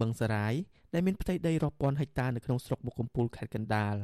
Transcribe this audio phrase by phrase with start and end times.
[0.00, 0.54] បឹងសារាយ
[0.94, 3.94] ដែលមានផ្ទៃដីរាប់ពាន់ហិកតានៅក្នុងស្រុកមុខកំពូលខេត្តកណ្ដាល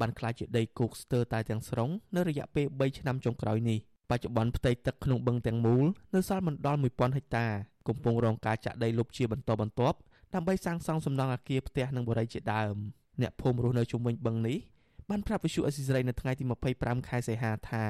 [0.00, 3.78] បានក្លាយជាដីគោកស្ទើរតែទាំងស្រុងនៅរយៈពេល3ឆ្នាំចុងក្រោយនេះ
[4.10, 5.84] បច្ចុប្បន្នផ្ទៃទឹកក្នុងបឹងទាំងមូល
[6.14, 7.46] នៅសល់មិនដល់1000ហិកតា
[7.88, 9.96] កំពុងរងការចាក់ដីលុបជាបន្តបន្ទាប់
[10.34, 12.74] ដើម្បីសាងសង់សំណង់អគារផ្ទះនិងបរិយាជាដើម
[13.20, 14.58] អ្នកភូមិរស់នៅជុំវិញបឹងនេះ
[15.10, 16.44] បានប្រាប់វិសុអេស៊ីសរ៉ៃនៅថ្ងៃទី
[16.76, 17.84] 25ខែសីហាថា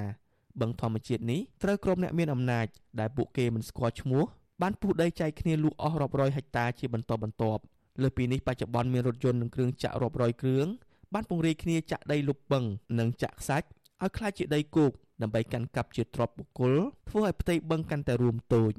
[0.61, 2.66] បឹងធម្មជាតិនេះត្រូវក្រុមអ្នកមានអំណាច
[3.00, 4.25] ដែលពួកគេមិនស្គាល់ឈ្មោះ
[4.62, 7.62] បានពុះដីចែកគ្នាលក់អស់រាប់រយហិកតាជាបន្តបន្ទាប់
[8.02, 10.66] លើពីនេះបច្ចុប្បន្នមានរថយន្តនិងគ្រឿងចាក់រាប់រយគ្រឿង
[11.14, 12.64] បានពង្រាយគ្នាចាក់ដីលុបពឹង
[12.98, 13.66] និងចាក់ខ្សាច់
[14.02, 14.92] ឲ្យខ្លាចជាដីគោក
[15.23, 16.74] ដើម្បីកាន់កាប់ជាទ្រព្យបុគ្គល
[17.09, 18.73] ធ្វើឲ្យផ្ទៃបឹងកាន់តែរួមតូច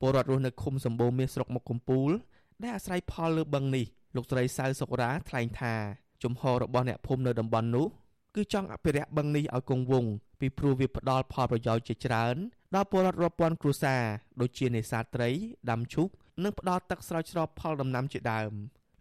[0.00, 2.10] ពលរដ្ឋរស់នៅឃុំសម្បូរមាសស្រុកមកកំពូល
[2.62, 5.74] ដែលអាស្រ័យផលលើបឹងនេះលោកស្រីសៅសុករាថ្លែងថា
[6.22, 7.86] ជំហររបស់អ្នកភូមិនៅតំបន់នោះ
[8.36, 12.36] គឺចង់អភិរក្សបឹងនេះឲ្យគង់វង្សពីព្រោះវាផ្ដល់ផលប្រយោជន៍ជាច្រើន
[12.74, 14.02] ដល់ពលរដ្ឋរាប់ពាន់គ្រួសារ
[14.40, 15.30] ដូចជានេសាទត្រី
[15.70, 16.08] ដាំឈូក
[16.44, 18.52] និងផ្ដល់ទឹកស្រោចស្រពផលដំណាំជាដើម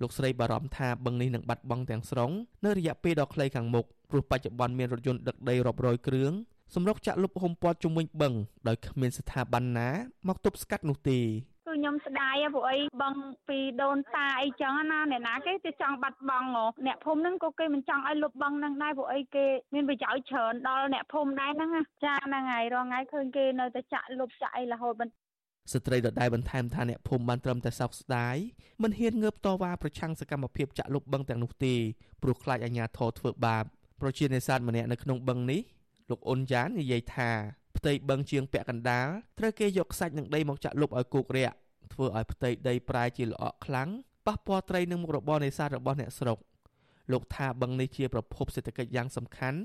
[0.01, 2.31] លោកស្រីបារម្ភថាបឹងនេះនឹងបាត់បង់ទាំងស្រុង
[2.65, 6.31] នៅរយៈពេលដ៏ខ្លីខាងមុខព្រោះបច្ចុប្បន្នមានរថយន្តដឹកដីរាប់រយគ្រឿង
[6.75, 8.33] សម្រុកចាក់លុបហុំព័ទ្ធជុំវិញបឹង
[8.67, 9.89] ដោយគ្មានស្ថាប័នណា
[10.27, 13.15] មកទប់ស្កាត់នោះទេគឺ ខ្ញុំស្ដាយព្រោះអីបង
[13.49, 16.47] ពីដូនតាអីចឹងណាអ្នកណាគេគេចង់បាត់បង់
[16.85, 21.69] អ្នកភូមិហ្នឹងក៏គេមិនចង់ឲ្យលុបបង់ហ្នឹងដែរព្រោះអីគេមានប្រយោជន៍ច្រើនដល់អ្នកភូមិដែរហ្នឹង
[22.03, 28.35] ចាហ្នឹងហើយរងថ្ងៃឃើញគេនៅតែចាក់លុបចាក់អីរហូតបន្ស្ត្រីដដែលបន្ថែមថាអ្នកភូមិបានត្រឹមតែសោកស្ដាយ
[28.83, 31.75] មិនហ៊ានងើបតវ៉ាប្រឆាំងសកម្មភាពចាក់លុបបឹងទាំងនោះទេ
[32.23, 33.63] ព្រោះខ្លាចអាជ្ញាធរធ្វើបាប
[34.01, 35.61] ប្រជានេសាទម្នាក់នៅក្នុងបឹងនេះ
[36.09, 37.31] លោកអ៊ុនយ៉ាននិយាយថា
[37.77, 39.07] ផ្ទៃបឹងជាងពាក់កណ្ដាល
[39.39, 41.55] ត្រូវគេយកខ្សាច់និងដីមកចាក់លុបឲ្យគោករាក់
[41.93, 43.89] ធ្វើឲ្យផ្ទៃដីប្រែជាល្អក់ខ្លាំង
[44.27, 46.37] ប៉ះពាល់ត្រីនិងមុខរបរនេសាទរបស់អ្នកស្រុក
[47.11, 49.59] លោកថាបឹងនេះជាប្រភពសេដ្ឋកិច្ចយ៉ាងសំខាន់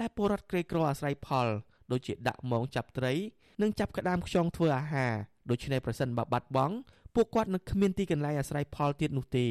[0.00, 1.46] ដែលពលរដ្ឋក្រីក្រអាស្រ័យផល
[1.92, 3.12] ដូចជាដាក់មងចាប់ត្រី
[3.62, 5.12] និងចាប់ក្តាមខ្យងធ្វើអាហារ
[5.50, 6.74] ដូច្នេះប្រសិនបើបាត់បង់
[7.14, 9.46] ពួកគាត់នឹងគ្មានទីកន្លែងអាស្រ័យផលទៀតនោះទេ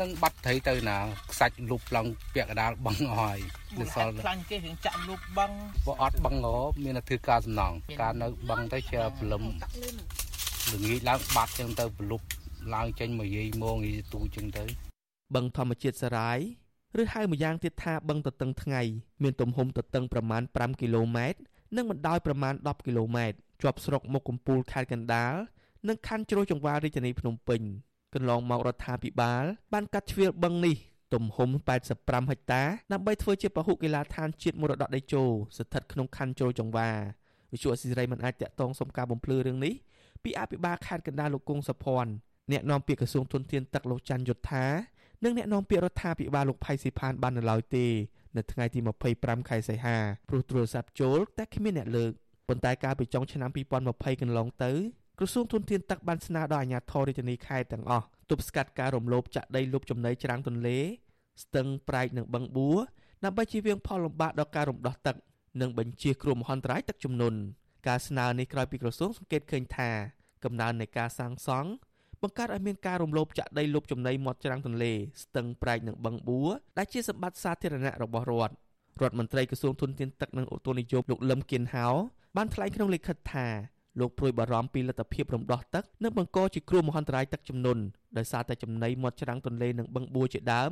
[0.00, 0.98] នឹងបាត់ត្រីទៅណា
[1.32, 3.38] ខ្សាច់លុបឡើងពាក់កដាលបឹងអស់ហើយ
[3.80, 5.50] នៅសល់ខ្លាញ់គេរឿងចាក់លុបបឹង
[5.86, 9.44] បើអត់បឹងហ៎មានតែធ្វើការសំណងការនៅបឹងទៅជាព្រលឹម
[10.74, 12.20] ល្ងាចឡើងបាត់ចឹងទៅប្រលុប
[12.74, 14.64] ឡើងចេញមកយាយមកងាយទូចឹងទៅ
[15.34, 16.38] បឹងធម្មជាតិសរាយ
[17.00, 18.82] ឬហៅម្យ៉ាងទៀតថាបឹងទទឹងថ្ងៃ
[19.22, 21.38] មានទំហំទទឹងប្រមាណ5គីឡូម៉ែត្រ
[21.76, 25.34] និងបណ្ដោយប្រមាណ10គីឡូម៉ែត្រជាប់ស្រុកមុខកំពូលខេត្តកណ្ដាល
[25.88, 27.60] និងខណ្ឌជ្រោយចង្វាររាជធានីភ្នំពេញ
[28.14, 30.76] កន្លងមករដ្ឋាភិបាលបានកាត់ជ្រៀលបឹងនេះ
[31.14, 31.50] ទំហំ
[31.90, 32.62] 85ហិកតា
[32.92, 35.22] ដើម្បីធ្វើជាពហុកីឡដ្ឋានជាតិមរតកដីជោ
[35.56, 36.96] ស្ថិតក្នុងខណ្ឌជ្រោយចង្វារ
[37.52, 39.74] វិទ្យុអស៊ីសេរីមិនអាចតាក់ទងសុំការបំភ្លឺរឿងនេះ
[40.24, 42.12] ពីអភិបាលខេត្តកណ្ដាលលោកគង់សុភ័ណ្ឌ
[42.52, 44.66] អ្នកនាំពាក្យក្រសួងធនធានទឹកលោកច័ន្ទយុធា
[45.24, 47.86] និងអ្នកនាំពាក្យរដ្ឋាភិបាលលោកផៃស៊ីផានបាននៅឡើយទេ
[48.36, 48.78] នៅថ្ងៃទី
[49.14, 49.96] 25ខែសីហា
[50.28, 52.10] ព្រោះទូរស័ព្ទចូលតែគ្មានអ្នកលើក
[52.48, 53.50] ប៉ុន្តែកាលពីចុងឆ្នាំ
[53.86, 54.72] 2020កន្លងទៅ
[55.18, 60.78] ក្រសួងធនធានទឹកបានស្នើដល់អាជ្ញាធររាជធានីខេត្តទាំងអស់ទប់ស្កាត់ការរំលោភចាក់ដីលុបចំណីច្រាំងទន្លេ
[61.42, 62.78] ស្ទឹងប្រែកនិងបឹងបួរ
[63.24, 65.16] ដើម្បីជៀសវាងផលលំបាកដល់ការរំដោះទឹក
[65.60, 67.38] និងបញ្ជៀសគ្រោះមហន្តរាយទឹកជំនន់
[67.88, 69.90] ការស្នើនេះក្រោយពីក្រសួងសង្កេតឃើញថា
[70.44, 71.70] កំណើននៃការសាងសង់
[72.22, 78.54] បង្កើតឲ្យមានការរំលោភចាក់ដីលុបចំណីមាត់ច្រាំងទន្លេស្ទឹងប្រែកនិងបឹងបួរដែលជាសម្បត្តិសាធារណៈរបស់រដ្ឋ
[79.00, 81.86] រដ្ឋមន្ត្រីក្រសួងធនធានទឹកនិងអូតូនិយមលោកលឹមគៀនហៅ
[82.36, 83.46] បានថ្លែងក្នុងលិខិតថា
[84.00, 87.82] លោកព្រួយបារម្ភពីលទ្ធភាពរំដោះទឹកនិងបង្កជាគ្រោះមហន្តរាយទឹកជំនន់
[88.16, 90.70] ដោយសារតែចំណីមាត់ច្រាំងទន្លេនិងបឹងបួរជាដើម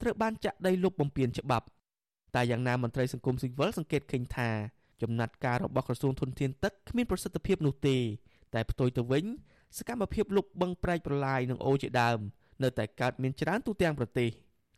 [0.00, 1.66] ត្រូវបានចាក់ដីលុបបំពានច្បាប់
[2.36, 4.50] តែយ៉ាងណាមន្ត្រីសង្គមស៊ីវិលសង្កេតឃើញថា
[5.02, 7.96] ចំណាត់ការរបស់ក្រសួងធនធានទឹកគ្មានប្រសិទ្ធភាពនោះទេ
[8.54, 9.24] តែផ្ទុយទៅវិញ
[9.78, 12.18] សកម្មភាពលុបបឹងប្រែកប្រឡាយនិងអូជាដើម
[12.62, 14.30] នៅតែកើតមានច្រើនទូទាំងប្រទេស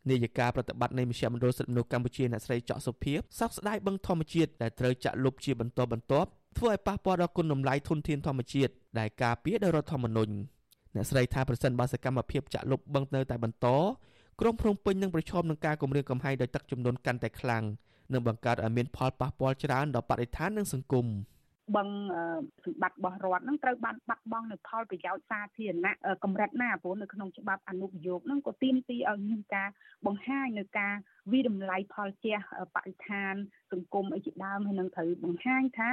[0.09, 10.33] នាយិកាប្រតិបត្តិនៃមជ្ឈមណ្ឌលសិទ្ធិមនុស្សកម្ពុជាអ្នកស្រីចောက်សុភីសោកស្ដាយបឹងធម្មជាតិដែលត្រូវចាក់លុបជាបន្តបន្ទាប់ធ្វើឲ្យប៉ះពាល់ដល់គុណតម្លៃធនធានធម្មជាតិដែលការពារដោយរដ្ឋធម្មនុញ្ញ
[10.95, 13.67] អ្នកស្រីថាប្រសិនបើសកម្មភាពចាក់លុបបឹងនៅតែបន្ត
[14.39, 17.63] ក្រុងភ្នំពេញនឹងប្រឈមនឹងការគំរាមកំហែងដោយទឹកចំនួនកាន់តែខ្លាំង
[18.11, 21.05] និងបង្កើតឲ្យមានផលប៉ះពាល់ច្រើនដល់បរិស្ថាននិងសង្គម។
[21.75, 21.87] បឹង
[22.65, 25.93] សម្បត្តិរបស់រដ្ឋនឹងត្រូវបានបាត់បង់នៅផលប្រយោជន៍សាធារណៈ
[26.23, 29.69] កម្រិតណាព្រោះនៅក្នុងច្បាប់អនុប្រយោគនឹងក៏ទាមទារឲ្យមានការ
[30.05, 30.93] បង្ហាញនៅការ
[31.31, 32.35] វិតម្លៃផលជះ
[32.75, 33.33] បរិស្ថាន
[33.71, 35.89] សង្គមអីជាដើមហើយនឹងត្រូវបង្ហាញថា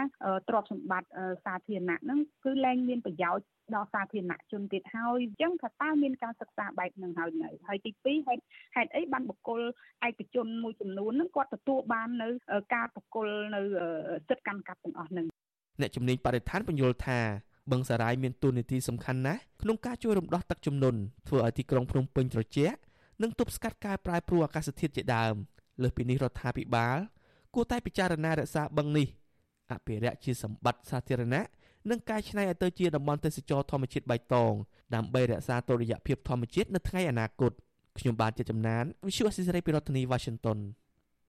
[0.48, 1.08] ទ្រព្យសម្បត្តិ
[1.44, 3.44] សាធារណៈនឹងគឺលែងមានប្រយោជន៍
[3.74, 8.42] ដល់សាធារណជនទៀតហើយអញ្ចឹងថាតើមានការសិក្សាបែបហ្នឹងហើយនៅហើយទី2ហេតុ
[8.76, 9.60] ហេតុអីបានបុគ្គល
[10.06, 12.28] ឯកជនមួយចំនួនហ្នឹងគាត់ទទួលបាននៅ
[12.74, 13.60] ការបុគ្គលនៅ
[14.28, 15.26] សិទ្ធិកម្មកាប់ទាំងអស់ហ្នឹង
[15.80, 17.20] អ្នកជំនាញបរិស្ថានបញ្យល់ថា
[17.70, 20.98] បឹងសារាយមានតួនាទីសំខាន់ណាស់ក្នុងការជួយរំដោះទឹកជំនន់
[21.28, 22.78] ធ្វើឲ្យទីក្រុងភ្នំពេញត្រជាក់
[23.22, 25.34] និងទប់ស្កាត់ការប្រែប្រួលអាកាសធាតុជាដើម
[25.82, 26.98] លើសពីនេះរដ្ឋាភិបាល
[27.54, 29.06] គួរតែពិចារណារក្សាបឹងនេះ
[29.72, 31.44] អភិរក្សជាសម្បត្តិសាធារណៈ
[31.90, 34.52] និងកែច្នៃឲ្យទៅជាតំបន់ទេសចរធម្មជាតិបៃតង
[34.94, 37.52] ដើម្បីរក្សាតុល្យភាពធម្មជាតិនៅថ្ងៃអនាគត
[37.98, 40.58] ខ្ញុំបាទជាចំណាន Visual Assisray ពីរដ្ឋធានី Washington